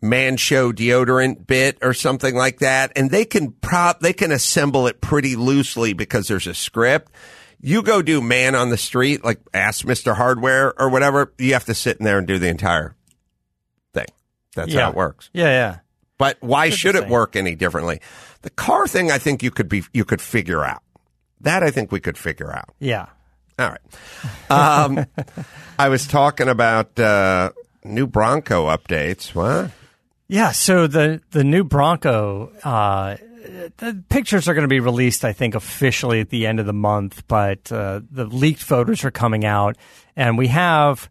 [0.00, 4.86] man show deodorant bit or something like that, and they can prop they can assemble
[4.86, 7.10] it pretty loosely because there's a script.
[7.60, 10.14] You go do man on the street, like ask Mr.
[10.14, 12.94] Hardware or whatever, you have to sit in there and do the entire
[13.92, 14.06] thing.
[14.54, 15.30] That's yeah, how it works.
[15.32, 15.78] Yeah, yeah.
[16.18, 18.00] But why should it work any differently?
[18.42, 20.82] The car thing I think you could be you could figure out.
[21.40, 22.74] That I think we could figure out.
[22.80, 23.06] Yeah.
[23.58, 24.50] All right.
[24.50, 25.06] Um,
[25.78, 27.50] I was talking about uh,
[27.84, 29.34] new Bronco updates.
[29.34, 29.70] What?
[30.28, 33.16] Yeah, so the the new Bronco, uh,
[33.76, 36.72] the pictures are going to be released, I think, officially at the end of the
[36.72, 37.26] month.
[37.28, 39.76] But uh, the leaked photos are coming out,
[40.16, 41.10] and we have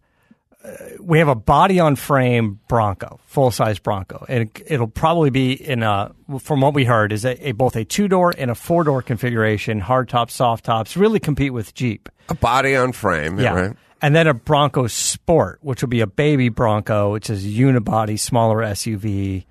[0.63, 5.29] uh, we have a body on frame Bronco, full size Bronco, and it, it'll probably
[5.29, 8.51] be in a from what we heard is a, a both a two door and
[8.51, 12.09] a four door configuration, hard tops, soft tops, really compete with Jeep.
[12.29, 13.39] A body on frame.
[13.39, 13.53] Yeah.
[13.53, 13.77] Right?
[13.99, 18.19] And then a Bronco Sport, which will be a baby Bronco, which is a unibody,
[18.19, 19.45] smaller SUV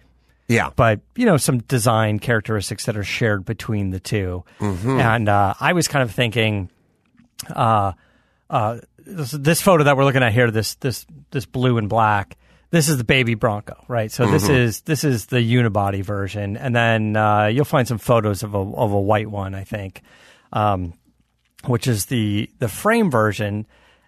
[0.48, 0.70] Yeah.
[0.76, 4.44] but you know some design characteristics that are shared between the 2
[5.00, 6.70] And uh, I was kind of thinking,
[7.54, 7.92] uh,
[8.48, 12.36] uh, this, this photo that we're looking at here, this this this blue and black,
[12.70, 14.10] this is the baby Bronco, right?
[14.10, 18.42] So this is this is the unibody version, and then uh, you'll find some photos
[18.42, 20.02] of a of a white one, I think,
[20.52, 20.94] um,
[21.66, 23.66] which is the the frame version.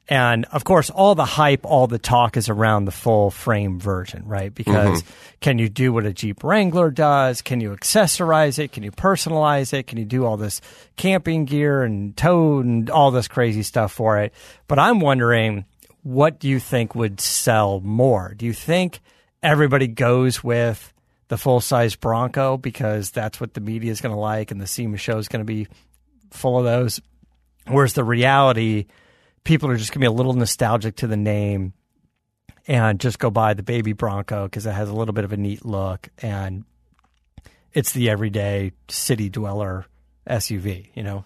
[0.09, 4.27] And of course, all the hype, all the talk is around the full frame version,
[4.27, 4.55] right?
[4.55, 5.13] Because mm-hmm.
[5.41, 7.43] can you do what a Jeep Wrangler does?
[7.43, 8.73] Can you accessorize it?
[8.73, 9.87] Can you personalize it?
[9.87, 10.63] Can you do all this
[10.97, 14.33] camping gear and tow and all this crazy stuff for it?
[14.67, 15.67] But I'm wondering,
[16.03, 18.33] what do you think would sell more?
[18.35, 19.01] Do you think
[19.43, 20.95] everybody goes with
[21.29, 24.67] the full size Bronco because that's what the media is going to like and the
[24.67, 25.69] SEMA show is going to be
[26.31, 26.99] full of those?
[27.67, 28.87] Whereas the reality,
[29.45, 31.73] people are just going to be a little nostalgic to the name
[32.67, 35.37] and just go buy the baby Bronco because it has a little bit of a
[35.37, 36.65] neat look and
[37.73, 39.87] it's the everyday city dweller
[40.29, 41.25] SUV, you know?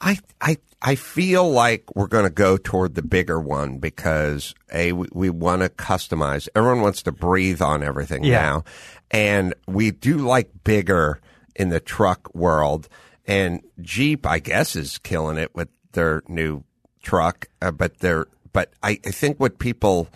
[0.00, 4.92] I I I feel like we're going to go toward the bigger one because a
[4.92, 6.48] we, we want to customize.
[6.54, 8.40] Everyone wants to breathe on everything Yeah.
[8.40, 8.64] now,
[9.10, 11.20] and we do like bigger
[11.56, 12.88] in the truck world.
[13.26, 16.62] And Jeep, I guess, is killing it with their new
[17.02, 17.48] truck.
[17.62, 20.08] Uh, but they're but I, I think what people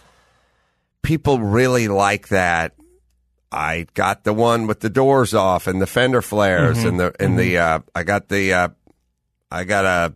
[1.03, 2.75] people really like that.
[3.55, 6.89] I got the one with the doors off and the fender flares Mm-hmm.
[6.89, 8.69] and the and the uh, I got the uh,
[9.51, 10.15] I got a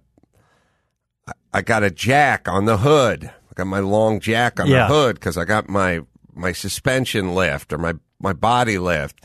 [1.52, 3.24] I got a jack on the hood.
[3.24, 4.86] I got my long jack on Yeah.
[4.88, 6.00] the hood because I got my
[6.34, 9.20] my suspension lift or my my body lift.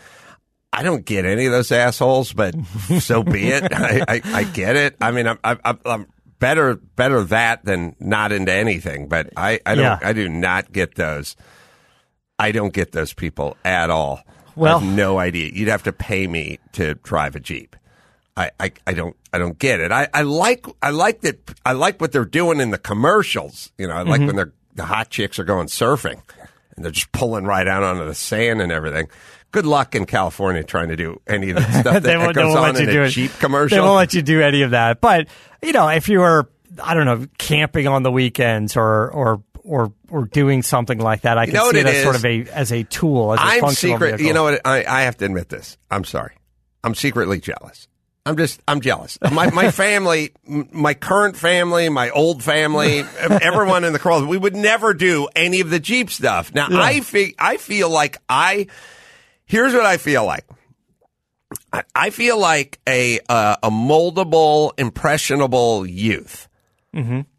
[0.74, 2.56] I don't get any of those assholes, but
[3.00, 3.64] so be it.
[3.74, 4.96] I, I, I get it.
[5.02, 6.08] I mean, I'm, I'm, I'm
[6.42, 9.08] better better that than not into anything.
[9.08, 10.00] But I, I don't Yeah.
[10.02, 11.38] I do not get those.
[12.38, 14.22] I don't get those people at all.
[14.58, 15.52] Well- I have no idea.
[15.54, 17.78] You'd have to pay me to drive a jeep.
[18.36, 19.92] I, I, I don't I don't get it.
[19.92, 23.72] I, I like I like that I like what they're doing in the commercials.
[23.78, 24.10] You know, I Mm-hmm.
[24.10, 26.22] like when they're the hot chicks are going surfing
[26.76, 29.08] and they're just pulling right out onto the sand and everything.
[29.52, 32.36] Good luck in California trying to do any of that stuff that, they that won't,
[32.36, 33.10] they goes on you in do a.
[33.10, 33.76] Jeep commercial.
[33.76, 35.02] They won't let you do any of that.
[35.02, 35.28] But
[35.62, 36.50] you know, if you were,
[36.82, 41.38] I don't know, camping on the weekends or or or or doing something like that,
[41.38, 43.34] I can know see it that sort of a as a tool.
[43.34, 44.12] As a I'm secret.
[44.12, 44.26] vehicle.
[44.26, 44.62] You know what?
[44.66, 45.78] I, I have to admit this.
[45.90, 46.34] I'm sorry.
[46.84, 47.88] I'm secretly jealous.
[48.26, 48.62] I'm just.
[48.68, 49.18] I'm jealous.
[49.22, 54.24] My my family, my current family, my old family, everyone in the cross.
[54.24, 56.54] We would never do any of the Jeep stuff.
[56.54, 57.32] Now I feel.
[57.40, 58.68] I feel like I.
[59.52, 60.46] Here's what I feel like.
[61.74, 66.48] I, I feel like a uh, a moldable, impressionable youth.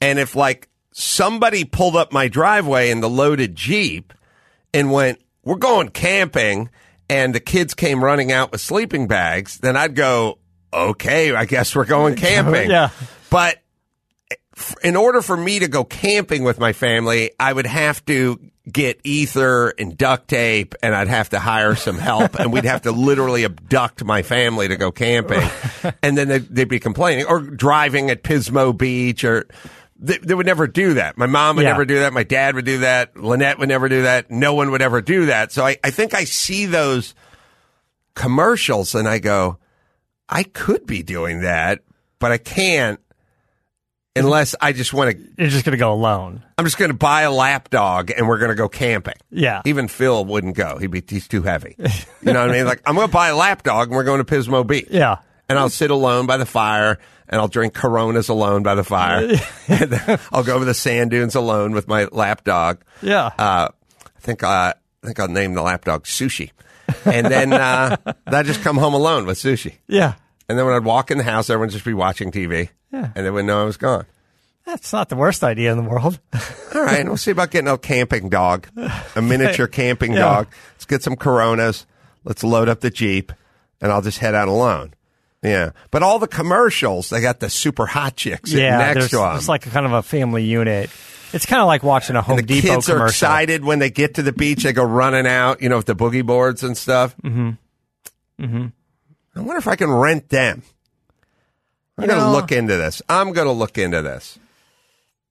[0.02, 4.12] And if like somebody pulled up my driveway in the loaded Jeep
[4.74, 6.68] and went, "We're going camping,"
[7.08, 10.38] and the kids came running out with sleeping bags, then I'd go,
[10.70, 12.90] "Okay, I guess we're going camping." Yeah.
[13.30, 13.62] But
[14.84, 18.38] in order for me to go camping with my family, I would have to
[18.70, 22.82] get ether and duct tape and I'd have to hire some help and we'd have
[22.82, 25.42] to literally abduct my family to go camping.
[26.02, 29.48] and then they'd, they'd be complaining or driving at Pismo Beach or
[29.98, 31.18] they, they would never do that.
[31.18, 31.72] My mom would Yeah.
[31.72, 32.12] never do that.
[32.12, 33.16] My dad would do that.
[33.16, 34.30] Lynette would never do that.
[34.30, 35.50] No one would ever do that.
[35.50, 37.14] So I, I think I see those
[38.14, 39.58] commercials and I go,
[40.28, 41.80] I could be doing that,
[42.18, 43.00] but I can't
[44.16, 45.28] unless I just want to.
[45.38, 46.42] You're just going to go alone.
[46.58, 49.14] I'm just going to buy a lap dog and we're going to go camping.
[49.30, 49.62] Yeah.
[49.64, 50.78] Even Phil wouldn't go.
[50.78, 51.76] He'd be he's too heavy.
[51.78, 52.66] You know what I mean?
[52.66, 54.88] Like I'm going to buy a lap dog and we're going to Pismo Beach.
[54.90, 55.18] Yeah.
[55.48, 56.98] And I'll sit alone by the fire
[57.28, 59.28] and I'll drink Coronas alone by the fire.
[59.68, 62.84] and I'll go over the sand dunes alone with my lap dog.
[63.02, 63.26] Yeah.
[63.38, 66.50] Uh, I think uh, I think I'll name the lap dog Sushi.
[67.04, 67.96] And then uh,
[68.26, 69.74] I just come home alone with Sushi.
[69.88, 70.14] yeah.
[70.48, 72.68] And then when I'd walk in the house, everyone just be watching TV.
[72.92, 73.10] Yeah.
[73.14, 74.06] And they wouldn't know I was gone.
[74.64, 76.20] That's not the worst idea in the world.
[76.74, 78.68] All right, we'll see about getting a camping dog,
[79.16, 80.18] a miniature camping Yeah.
[80.20, 80.48] dog.
[80.74, 81.86] Let's get some Coronas.
[82.24, 83.32] Let's load up the Jeep,
[83.80, 84.94] and I'll just head out alone.
[85.42, 88.78] Yeah, but all the commercials, they got the super hot chicks yeah.
[88.78, 89.36] next to them.
[89.36, 90.88] It's like a kind of a family unit.
[91.32, 93.02] It's kind of like watching a Home the Depot kids commercial.
[93.02, 94.62] are excited when they get to the beach.
[94.62, 97.16] They go running out, you know, with the boogie boards and stuff.
[97.24, 97.50] Mm-hmm.
[98.44, 98.66] Mm-hmm.
[99.34, 100.62] I wonder if I can rent them.
[102.02, 103.02] I'm going to look into this.
[103.08, 104.38] I'm going to look into this.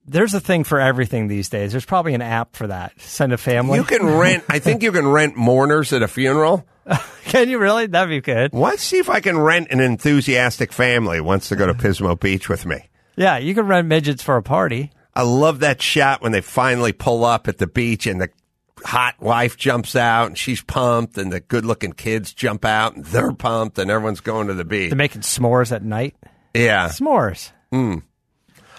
[0.07, 1.71] There's a thing for everything these days.
[1.71, 2.99] There's probably an app for that.
[2.99, 3.77] Send a family.
[3.77, 4.43] You can rent.
[4.49, 6.65] I think you can rent mourners at a funeral.
[7.25, 7.85] Can you really?
[7.85, 8.53] That'd be good.
[8.53, 12.49] Let's see if I can rent an enthusiastic family wants to go to Pismo Beach
[12.49, 12.89] with me.
[13.15, 14.91] Yeah, you can rent midgets for a party.
[15.13, 18.29] I love that shot when they finally pull up at the beach and the
[18.83, 23.05] hot wife jumps out and she's pumped and the good looking kids jump out and
[23.05, 24.89] they're pumped and everyone's going to the beach.
[24.89, 26.15] They're making s'mores at night.
[26.53, 26.89] Yeah.
[26.89, 27.51] S'mores.
[27.73, 27.95] Uh,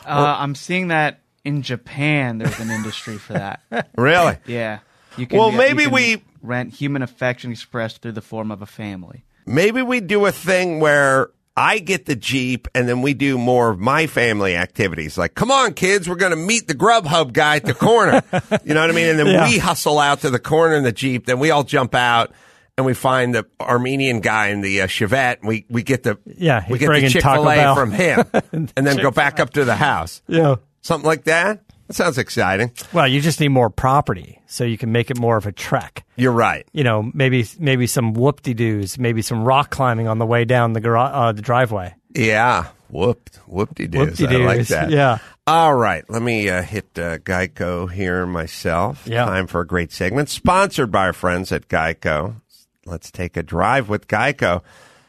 [0.06, 2.38] I'm seeing that in Japan.
[2.38, 3.60] There's an industry for that.
[3.96, 4.36] Really?
[4.46, 4.80] Yeah.
[5.16, 8.62] You can, Well, you maybe can we- rent human affection expressed through the form of
[8.62, 9.24] a family.
[9.46, 13.70] Maybe we do a thing where I get the Jeep and then we do more
[13.70, 15.18] of my family activities.
[15.18, 18.22] Like, come on, kids, we're going to meet the Grubhub guy at the corner.
[18.64, 19.08] you know what I mean?
[19.08, 19.48] And then Yeah.
[19.48, 21.26] we hustle out to the corner in the Jeep.
[21.26, 22.32] Then we all jump out
[22.76, 25.38] and we find the Armenian guy in the uh, Chevette.
[25.40, 28.70] And we, we get the, Yeah, we get the Chick fil A from him and
[28.74, 30.22] then go back up to the house.
[30.26, 30.56] Yeah.
[30.80, 31.62] Something like that.
[31.88, 32.72] That sounds exciting.
[32.92, 36.06] Well, you just need more property so you can make it more of a trek.
[36.16, 36.66] You're right.
[36.72, 40.44] You know, maybe maybe some whoop de doos, maybe some rock climbing on the way
[40.44, 41.94] down the garage, uh, the driveway.
[42.14, 42.68] Yeah.
[42.88, 44.22] Whoop, whoop-de-doos.
[44.22, 44.90] I like that.
[44.90, 45.16] Yeah.
[45.46, 46.04] All right.
[46.10, 49.06] Let me uh, hit uh, Geico here myself.
[49.06, 49.24] Yeah.
[49.24, 52.34] Time for a great segment sponsored by our friends at Geico.
[52.84, 54.62] Let's take a drive with Geico.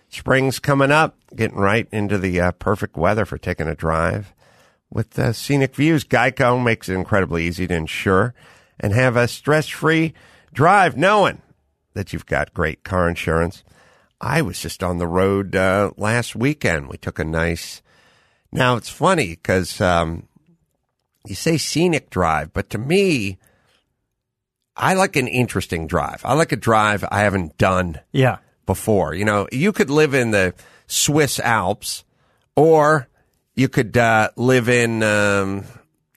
[0.10, 4.34] Spring's coming up, getting right into the uh, perfect weather for taking a drive.
[4.92, 8.36] With scenic views, Geico makes it incredibly easy to insure
[8.80, 10.14] and have a stress-free
[10.54, 11.42] drive knowing
[11.94, 13.64] that you've got great car insurance.
[14.22, 16.90] I was just on the road uh, last weekend.
[16.90, 17.82] We took a nice.
[18.52, 20.28] Now it's funny because um,
[21.26, 23.40] you say scenic drive, but to me,
[24.76, 26.22] I like an interesting drive.
[26.26, 28.38] I like a drive I haven't done Yeah.
[28.66, 29.14] before.
[29.14, 30.54] You know, you could live in the
[30.88, 32.04] Swiss Alps,
[32.56, 33.08] or
[33.56, 35.64] you could uh, live in, um,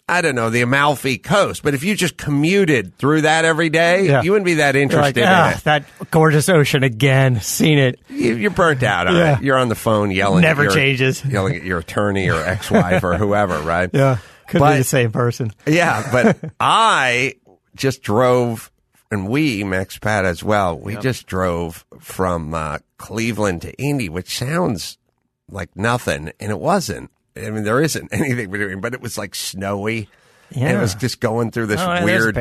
[0.08, 1.62] I don't know, the Amalfi Coast.
[1.62, 4.22] But if you just commuted through that every day, Yeah.
[4.22, 5.64] you wouldn't be that You're like, interested ah, in it.
[5.64, 7.40] that gorgeous ocean again.
[7.40, 8.00] Seen it.
[8.08, 9.36] You- You're burnt out on Yeah.
[9.38, 9.42] it.
[9.44, 10.42] You're on the phone yelling.
[10.42, 11.22] Never at your, changes.
[11.24, 13.90] Yelling at your attorney or ex-wife or whoever, right?
[13.92, 14.16] Yeah.
[14.48, 15.50] Could But- be the same person.
[15.66, 17.34] Yeah, but I
[17.76, 18.70] just drove,
[19.10, 24.36] and we, Max Pat as well, we just drove from uh, Cleveland to Indy, which
[24.38, 24.98] sounds
[25.50, 27.10] like nothing, and it wasn't.
[27.36, 30.08] I mean, there isn't anything between, but it was like snowy.
[30.68, 32.34] And it was just going through this Oh, yeah, weird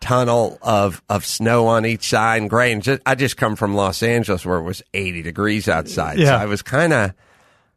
[0.00, 2.70] tunnel of, of snow on each side and gray.
[2.72, 6.18] And just, I just come from Los Angeles where it was 80 degrees outside.
[6.18, 7.12] So I was kind of,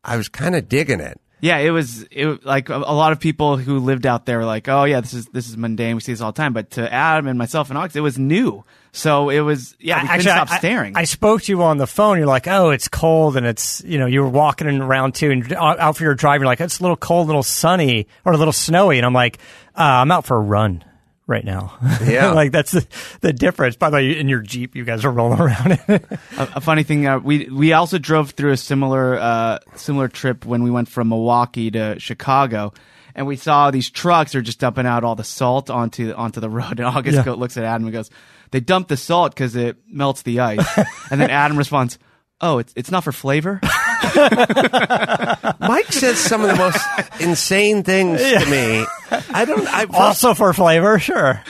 [0.04, 1.20] I was kind of digging it.
[1.44, 4.46] Yeah, it was it like a, a lot of people who lived out there were
[4.46, 5.96] like, oh yeah, this is this is mundane.
[5.96, 6.54] We see this all the time.
[6.54, 8.64] But to Adam and myself and Ox, it was new.
[8.94, 10.96] So it was yeah, we couldn't stop I, staring.
[10.96, 12.18] I, spoke to you on the phone.
[12.18, 15.52] You're like, oh, it's cold, and it's you know you were walking around too, and
[15.52, 18.38] out for your drive, you're like, it's a little cold, a little sunny, or a
[18.38, 19.38] little snowy, and I'm like,
[19.78, 20.86] uh, I'm out for a run
[21.28, 21.78] right now.
[22.06, 22.32] Yeah.
[22.34, 22.86] like that's the,
[23.22, 23.76] the difference.
[23.76, 26.02] By the way, in your Jeep, you guys are rolling around a,
[26.38, 30.64] a funny thing, uh, we we also drove through a similar uh, similar trip when
[30.64, 32.74] we went from Milwaukee to Chicago,
[33.16, 36.50] and we saw these trucks are just dumping out all the salt onto onto the
[36.50, 36.80] road.
[36.80, 37.24] And August Yeah.
[37.24, 38.10] go, looks at Adam and goes,
[38.52, 40.78] "They dump the salt because it melts the ice."
[41.12, 41.98] and then Adam responds,
[42.42, 43.60] "Oh, it's it's not for flavor."
[45.60, 48.86] Mike says some of the most insane things to me.
[49.34, 49.68] I don't.
[49.68, 51.44] I also for flavor, sure.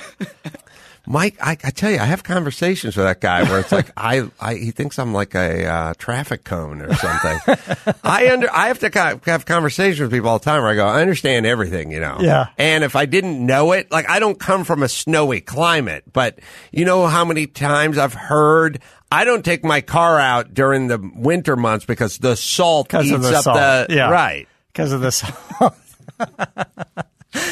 [1.05, 4.29] Mike, I, I tell you, I have conversations with that guy where it's like I,
[4.39, 7.39] I he thinks I'm like a uh, traffic cone or something.
[8.05, 10.87] I under I have to have conversations with people all the time where I go,
[10.87, 12.19] I understand everything, you know.
[12.21, 12.47] Yeah.
[12.57, 16.39] And if I didn't know it, like I don't come from a snowy climate, but
[16.71, 18.79] you know how many times I've heard.
[19.13, 23.13] I don't take my car out during the winter months because the salt Because eats
[23.15, 23.57] of the up salt.
[23.57, 24.09] the yeah.
[24.09, 24.47] right.
[24.71, 25.75] Because of the salt.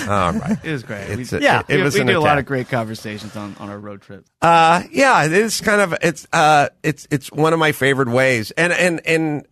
[0.08, 0.58] All right.
[0.64, 1.10] It was great.
[1.10, 1.60] It's we, a- Yeah.
[1.62, 3.80] it, it we, was we an did a lot of great conversations on, on our
[3.80, 4.26] road trip.
[4.42, 8.52] Uh, yeah, it is kind of it's uh it's it's one of my favorite ways,
[8.52, 9.46] and and and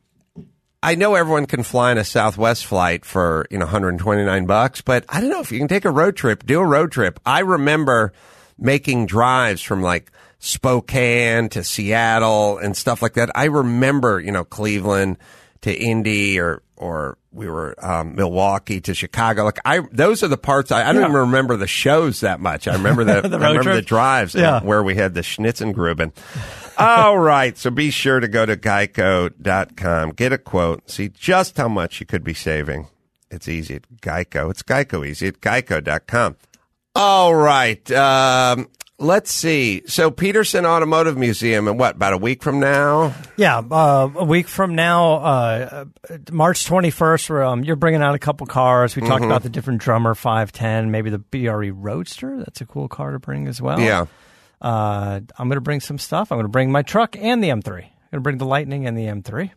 [0.84, 5.04] I know everyone can fly on a Southwest flight for you know 129 bucks, but
[5.10, 7.20] I don't know if you can take a road trip, do a road trip.
[7.26, 8.14] I remember
[8.58, 13.30] making drives from like Spokane to Seattle and stuff like that.
[13.36, 15.18] I remember you know Cleveland
[15.62, 19.44] to Indy or or we were um, Milwaukee to Chicago.
[19.44, 21.10] Like I, those are the parts I, I don't Yeah.
[21.10, 22.68] even remember the shows that much.
[22.68, 24.62] I remember the, The I remember the drives Yeah.
[24.64, 26.12] where we had the Schnitzengruben.
[26.78, 27.56] All right.
[27.58, 32.06] So be sure to go to geico.com, get a quote, see just how much you
[32.06, 32.88] could be saving.
[33.30, 34.50] It's easy at Geico.
[34.50, 36.36] It's Geico easy at geico.com.
[36.96, 37.92] All right.
[37.92, 38.70] Um,
[39.00, 39.82] let's see.
[39.88, 43.14] So Petersen Automotive Museum and what, about a week from now?
[43.38, 45.86] Yeah, uh, a week from now, uh,
[46.32, 48.96] March 21st, um, you're bringing out a couple cars.
[48.96, 49.10] We Mm-hmm.
[49.12, 52.38] talked about the different drummer 510, maybe the BRE Roadster.
[52.40, 53.80] That's a cool car to bring as well.
[53.80, 54.06] Yeah.
[54.62, 56.32] Uh, I'm going to bring some stuff.
[56.32, 57.68] I'm going to bring my truck and the M3.
[57.68, 59.52] I'm going to bring the Lightning and the M3.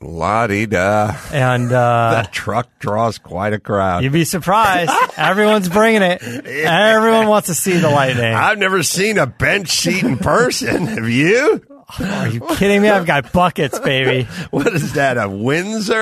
[0.00, 1.16] La di da.
[1.32, 4.04] And uh, That truck draws quite a crowd.
[4.04, 4.92] you'd be surprised.
[5.16, 6.22] Everyone's bringing it.
[6.22, 8.32] Everyone wants to see the Lightning.
[8.32, 10.86] I've never seen a bench seat in person.
[10.86, 11.62] Have you?
[12.00, 12.88] Are you kidding me?
[12.90, 14.28] I've got buckets, baby.
[14.50, 15.16] What is that?
[15.18, 15.94] A Windsor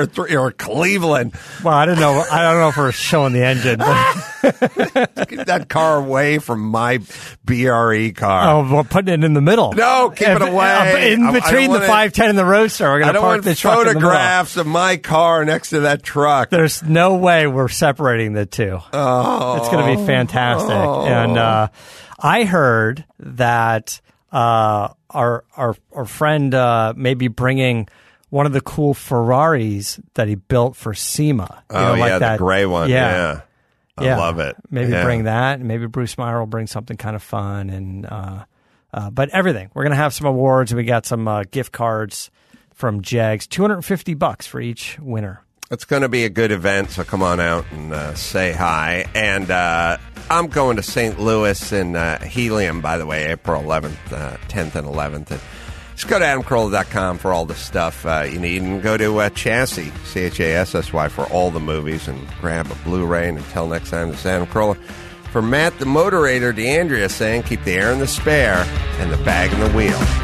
[0.00, 1.34] or th- or Cleveland?
[1.62, 2.24] Well, I don't know.
[2.30, 3.78] I don't know if we're showing the engine.
[3.78, 3.98] But,
[5.28, 6.98] Get that car away from my
[7.44, 8.48] BRE car.
[8.48, 9.72] oh, we're putting it in the middle.
[9.72, 10.66] No, keep it away.
[10.70, 13.12] uh, In I- I don't between the 510 and the Roadster, we're I going to
[13.14, 16.50] don't park want the truck in photographs of my car next to that truck.
[16.50, 18.78] There's no way we're separating the two.
[18.92, 20.70] Oh, It's going to be fantastic.
[20.70, 21.68] And uh,
[22.18, 24.00] I heard that
[24.34, 27.88] uh, our our our friend uh, may be bringing
[28.30, 31.62] one of the cool Ferraris that he built for SEMA.
[31.70, 32.32] You oh know, like yeah, that.
[32.32, 32.90] the gray one.
[32.90, 33.42] Yeah,
[33.96, 34.18] I Yeah.
[34.18, 34.56] love it.
[34.70, 35.04] Maybe Yeah.
[35.04, 35.60] bring that.
[35.60, 38.06] Maybe Bruce Meyer will bring something kind of fun and.
[38.06, 38.44] Uh,
[38.92, 39.70] uh, but everything.
[39.74, 40.72] We're gonna have some awards.
[40.72, 42.30] We got some uh, gift cards
[42.74, 43.46] from Jags.
[43.48, 45.43] Two hundred and fifty bucks for each winner.
[45.74, 49.06] It's going to be a good event, so come on out and uh, say hi.
[49.12, 49.96] And uh,
[50.30, 51.18] I'm going to St.
[51.18, 55.32] Louis in uh, Helium, by the way, April 11th, uh, 10th, and 11th.
[55.32, 55.40] And
[55.96, 59.30] just go to adamcarolla.com for all the stuff uh, you need, and go to uh,
[59.30, 63.28] Chassis, C H A S S Y, for all the movies, and grab a Blu-ray.
[63.28, 64.80] And until next time, this is Adam Carolla.
[65.32, 68.64] For Matt, the moderator, D'Andria saying, keep the air in the spare
[69.00, 70.23] and the bag in the wheel.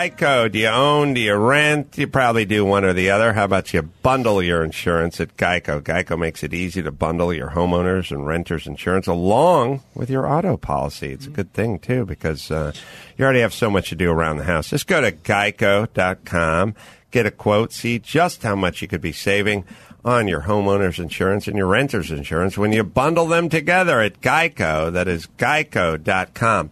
[0.00, 1.12] Geico, do you own?
[1.12, 1.98] Do you rent?
[1.98, 3.34] You probably do one or the other.
[3.34, 5.82] How about you bundle your insurance at Geico?
[5.82, 10.56] Geico makes it easy to bundle your homeowners and renters insurance along with your auto
[10.56, 11.12] policy.
[11.12, 12.72] It's a good thing, too, because uh,
[13.18, 14.70] you already have so much to do around the house.
[14.70, 16.74] Just go to geico.com,
[17.10, 19.66] get a quote, see just how much you could be saving
[20.02, 24.90] on your homeowner's insurance and your renter's insurance when you bundle them together at Geico.
[24.90, 26.70] That is geico.com.